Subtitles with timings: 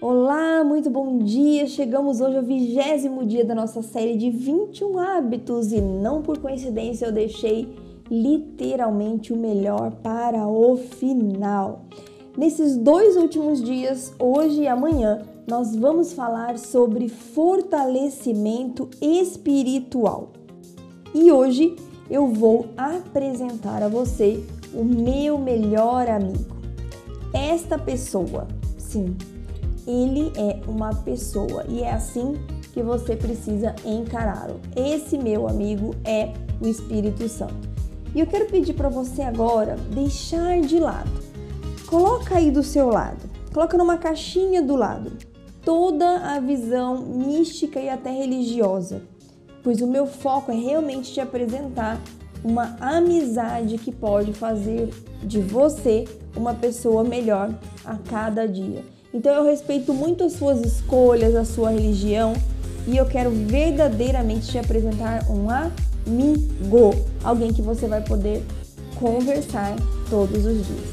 [0.00, 1.66] Olá, muito bom dia!
[1.66, 7.06] Chegamos hoje ao vigésimo dia da nossa série de 21 hábitos e não por coincidência
[7.06, 7.76] eu deixei
[8.08, 11.86] literalmente o melhor para o final.
[12.36, 20.30] Nesses dois últimos dias, hoje e amanhã, nós vamos falar sobre fortalecimento espiritual.
[21.12, 21.74] E hoje
[22.08, 26.56] eu vou apresentar a você o meu melhor amigo.
[27.34, 28.46] Esta pessoa,
[28.78, 29.16] sim,
[29.88, 32.34] ele é uma pessoa e é assim
[32.74, 34.60] que você precisa encará-lo.
[34.76, 37.68] Esse meu amigo é o Espírito Santo.
[38.14, 41.10] E eu quero pedir para você agora deixar de lado.
[41.86, 43.28] Coloca aí do seu lado.
[43.52, 45.10] Coloca numa caixinha do lado
[45.64, 49.02] toda a visão mística e até religiosa,
[49.62, 52.00] pois o meu foco é realmente te apresentar
[52.44, 54.90] uma amizade que pode fazer
[55.22, 56.04] de você
[56.36, 57.52] uma pessoa melhor
[57.84, 58.84] a cada dia.
[59.12, 62.34] Então eu respeito muito as suas escolhas, a sua religião
[62.86, 68.42] e eu quero verdadeiramente te apresentar um amigo, alguém que você vai poder
[68.96, 69.76] conversar
[70.10, 70.90] todos os dias.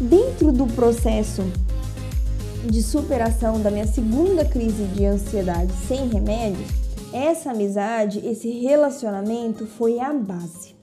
[0.00, 1.42] Dentro do processo
[2.64, 6.68] de superação da minha segunda crise de ansiedade sem remédios,
[7.12, 10.74] essa amizade, esse relacionamento foi a base.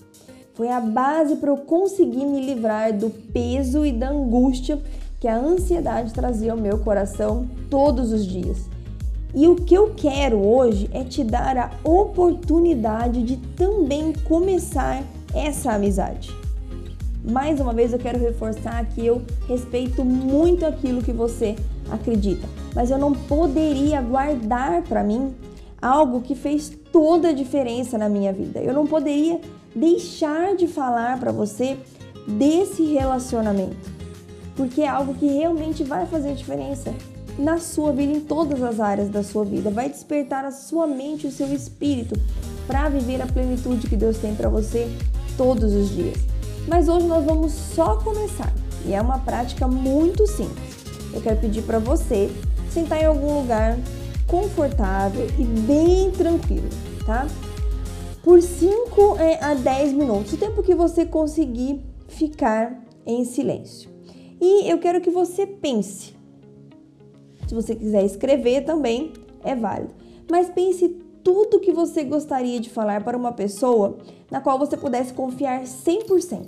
[0.54, 4.80] Foi a base para eu conseguir me livrar do peso e da angústia
[5.20, 8.70] que a ansiedade trazia ao meu coração todos os dias.
[9.36, 15.04] E o que eu quero hoje é te dar a oportunidade de também começar
[15.36, 16.36] essa amizade.
[17.24, 21.56] Mais uma vez eu quero reforçar que eu respeito muito aquilo que você
[21.92, 25.36] acredita, mas eu não poderia guardar para mim
[25.82, 28.60] algo que fez toda a diferença na minha vida.
[28.60, 29.40] Eu não poderia
[29.76, 31.78] deixar de falar para você
[32.28, 33.99] desse relacionamento
[34.60, 36.94] porque é algo que realmente vai fazer diferença
[37.38, 39.72] na sua vida, em todas as áreas da sua vida.
[39.72, 42.20] Vai despertar a sua mente o seu espírito
[42.68, 44.94] para viver a plenitude que Deus tem para você
[45.38, 46.18] todos os dias.
[46.68, 48.52] Mas hoje nós vamos só começar
[48.86, 50.76] e é uma prática muito simples.
[51.14, 52.30] Eu quero pedir para você
[52.70, 53.78] sentar em algum lugar
[54.28, 56.68] confortável e bem tranquilo,
[57.06, 57.26] tá?
[58.22, 63.99] Por 5 é, a 10 minutos, o tempo que você conseguir ficar em silêncio.
[64.40, 66.16] E eu quero que você pense.
[67.48, 69.14] Se você quiser escrever também
[69.44, 69.94] é válido.
[70.30, 70.88] Mas pense
[71.24, 73.98] tudo que você gostaria de falar para uma pessoa
[74.32, 76.48] na qual você pudesse confiar 100%.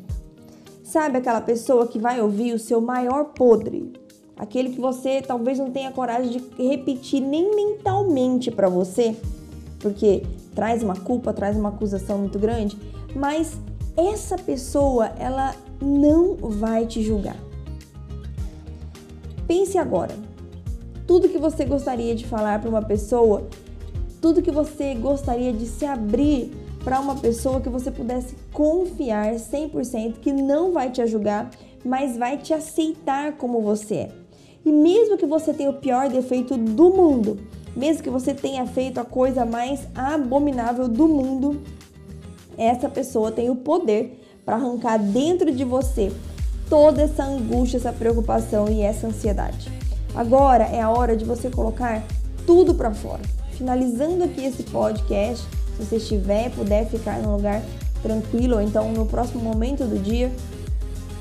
[0.83, 3.93] Sabe aquela pessoa que vai ouvir o seu maior podre?
[4.35, 9.15] Aquele que você talvez não tenha coragem de repetir nem mentalmente para você,
[9.79, 10.23] porque
[10.55, 12.77] traz uma culpa, traz uma acusação muito grande,
[13.15, 13.57] mas
[13.95, 17.37] essa pessoa, ela não vai te julgar.
[19.51, 20.15] Pense agora.
[21.05, 23.49] Tudo que você gostaria de falar para uma pessoa,
[24.21, 26.53] tudo que você gostaria de se abrir
[26.85, 31.51] para uma pessoa que você pudesse confiar 100%, que não vai te julgar,
[31.83, 34.11] mas vai te aceitar como você é.
[34.65, 37.37] E mesmo que você tenha o pior defeito do mundo,
[37.75, 41.61] mesmo que você tenha feito a coisa mais abominável do mundo,
[42.57, 46.09] essa pessoa tem o poder para arrancar dentro de você
[46.71, 49.69] toda essa angústia, essa preocupação e essa ansiedade.
[50.15, 52.01] Agora é a hora de você colocar
[52.45, 53.21] tudo para fora.
[53.51, 55.45] Finalizando aqui esse podcast,
[55.75, 57.61] se você estiver, puder ficar num lugar
[58.01, 60.31] tranquilo ou então no próximo momento do dia,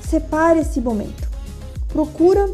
[0.01, 1.29] separe esse momento.
[1.89, 2.49] Procura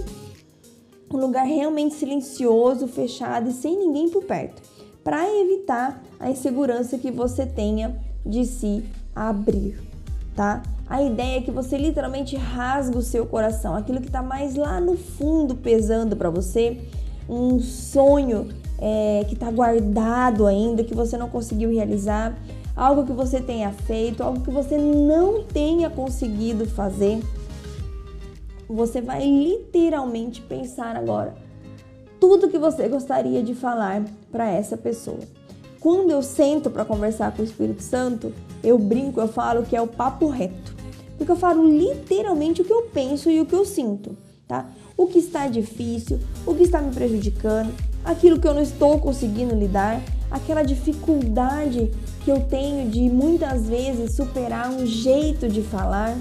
[1.13, 4.59] um lugar realmente silencioso, fechado e sem ninguém por perto,
[5.03, 8.83] para evitar a insegurança que você tenha de se
[9.15, 9.79] abrir,
[10.35, 10.63] tá?
[10.89, 14.79] A ideia é que você literalmente rasga o seu coração, aquilo que está mais lá
[14.79, 16.79] no fundo pesando para você,
[17.27, 18.47] um sonho
[18.79, 22.37] é, que está guardado ainda, que você não conseguiu realizar,
[22.73, 27.19] algo que você tenha feito, algo que você não tenha conseguido fazer.
[28.69, 31.35] Você vai literalmente pensar agora
[32.19, 35.19] tudo que você gostaria de falar para essa pessoa.
[35.79, 39.81] Quando eu sento para conversar com o Espírito Santo, eu brinco, eu falo que é
[39.81, 40.76] o papo reto
[41.17, 44.15] porque eu falo literalmente o que eu penso e o que eu sinto,
[44.47, 44.69] tá?
[44.95, 47.73] O que está difícil, o que está me prejudicando,
[48.03, 51.91] aquilo que eu não estou conseguindo lidar, aquela dificuldade
[52.23, 56.17] que eu tenho de muitas vezes superar um jeito de falar,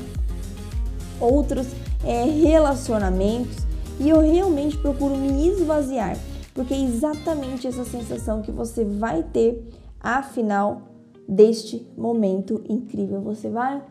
[1.20, 1.66] outros
[2.04, 3.66] é, relacionamentos,
[3.98, 6.18] e eu realmente procuro me esvaziar,
[6.54, 9.66] porque é exatamente essa sensação que você vai ter
[10.00, 10.82] afinal
[11.28, 13.20] deste momento incrível.
[13.22, 13.82] Você vai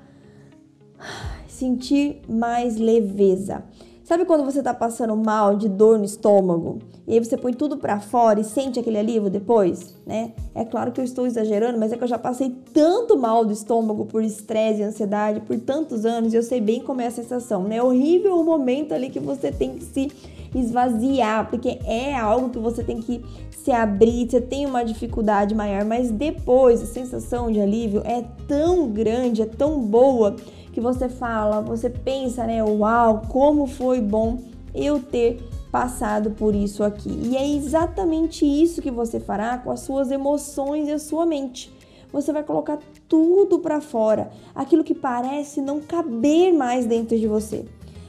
[1.56, 3.64] sentir mais leveza.
[4.04, 7.78] Sabe quando você tá passando mal, de dor no estômago, e aí você põe tudo
[7.78, 10.34] para fora e sente aquele alívio depois, né?
[10.54, 13.52] É claro que eu estou exagerando, mas é que eu já passei tanto mal do
[13.52, 17.12] estômago por estresse e ansiedade por tantos anos, e eu sei bem como é a
[17.12, 17.78] sensação, né?
[17.78, 20.12] É horrível o momento ali que você tem que se
[20.54, 25.84] esvaziar, porque é algo que você tem que se abrir, você tem uma dificuldade maior,
[25.84, 30.36] mas depois a sensação de alívio é tão grande, é tão boa
[30.76, 32.62] que você fala, você pensa, né?
[32.62, 34.40] Uau, como foi bom
[34.74, 35.42] eu ter
[35.72, 37.10] passado por isso aqui.
[37.10, 41.74] E é exatamente isso que você fará com as suas emoções e a sua mente.
[42.12, 42.78] Você vai colocar
[43.08, 47.64] tudo para fora, aquilo que parece não caber mais dentro de você.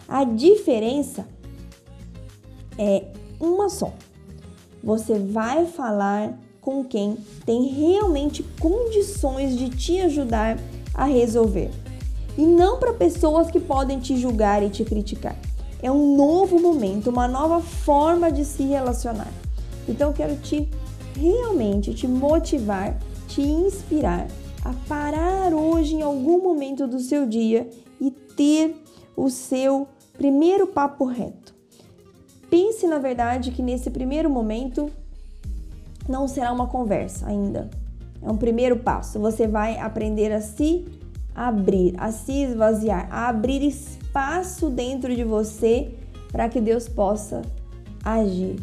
[0.09, 1.25] A diferença
[2.77, 3.05] é
[3.39, 3.93] uma só.
[4.83, 10.59] Você vai falar com quem tem realmente condições de te ajudar
[10.93, 11.71] a resolver
[12.37, 15.37] e não para pessoas que podem te julgar e te criticar.
[15.83, 19.33] É um novo momento, uma nova forma de se relacionar.
[19.89, 20.69] Então eu quero te
[21.15, 22.99] realmente te motivar,
[23.29, 24.27] te inspirar
[24.65, 27.69] a parar hoje em algum momento do seu dia
[28.01, 28.77] e ter
[29.17, 31.55] o seu primeiro papo reto.
[32.51, 34.91] Pense na verdade que nesse primeiro momento
[36.09, 37.71] não será uma conversa ainda.
[38.23, 39.19] É um primeiro passo.
[39.21, 40.85] Você vai aprender a se
[41.37, 45.93] abrir, a se esvaziar, a abrir espaço dentro de você
[46.33, 47.43] para que Deus possa
[48.03, 48.57] agir.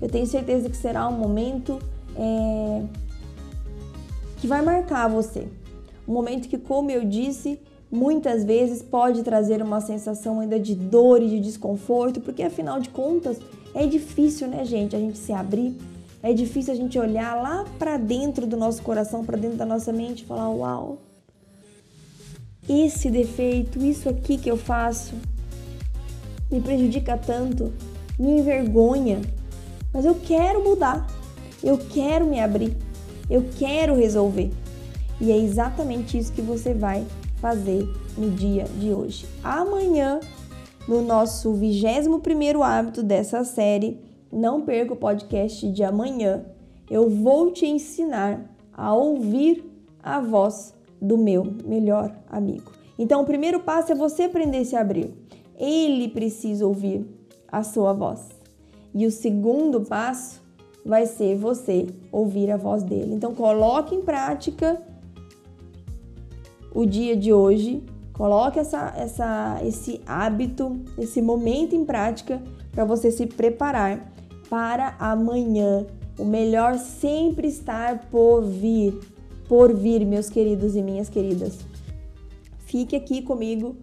[0.00, 1.80] Eu tenho certeza que será um momento
[2.16, 2.82] é,
[4.38, 5.48] que vai marcar você.
[6.06, 7.60] Um momento que, como eu disse,
[7.90, 12.88] muitas vezes pode trazer uma sensação ainda de dor e de desconforto, porque afinal de
[12.90, 13.38] contas
[13.74, 15.76] é difícil, né, gente, a gente se abrir.
[16.22, 19.92] É difícil a gente olhar lá para dentro do nosso coração, para dentro da nossa
[19.92, 20.98] mente e falar: Uau,
[22.70, 25.14] esse defeito, isso aqui que eu faço,
[26.50, 27.72] me prejudica tanto,
[28.18, 29.20] me envergonha,
[29.92, 31.06] mas eu quero mudar,
[31.64, 32.76] eu quero me abrir,
[33.28, 34.52] eu quero resolver.
[35.20, 37.04] E é exatamente isso que você vai
[37.40, 39.26] fazer no dia de hoje.
[39.42, 40.20] Amanhã,
[40.86, 44.00] no nosso 21 hábito dessa série,
[44.32, 46.44] não perca o podcast de amanhã.
[46.88, 49.64] Eu vou te ensinar a ouvir
[50.02, 52.72] a voz do meu melhor amigo.
[52.98, 55.14] Então, o primeiro passo é você aprender a se abrir.
[55.58, 57.06] Ele precisa ouvir
[57.50, 58.28] a sua voz.
[58.94, 60.42] E o segundo passo
[60.84, 63.14] vai ser você ouvir a voz dele.
[63.14, 64.82] Então, coloque em prática
[66.74, 67.82] o dia de hoje,
[68.12, 74.12] coloque essa, essa, esse hábito, esse momento em prática para você se preparar
[74.48, 75.86] para amanhã.
[76.18, 79.00] O melhor sempre estar por vir
[79.50, 81.58] por vir, meus queridos e minhas queridas.
[82.66, 83.74] Fique aqui comigo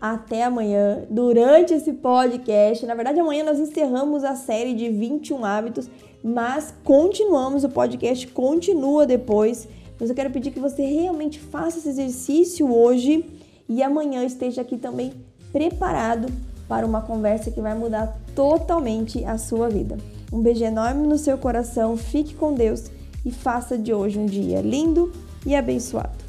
[0.00, 2.86] até amanhã, durante esse podcast.
[2.86, 5.90] Na verdade, amanhã nós encerramos a série de 21 hábitos,
[6.22, 9.68] mas continuamos, o podcast continua depois.
[10.00, 13.26] Mas eu quero pedir que você realmente faça esse exercício hoje
[13.68, 15.12] e amanhã esteja aqui também
[15.52, 16.32] preparado
[16.66, 19.98] para uma conversa que vai mudar totalmente a sua vida.
[20.32, 22.90] Um beijo enorme no seu coração, fique com Deus
[23.24, 25.12] e faça de hoje um dia lindo
[25.46, 26.23] e abençoado.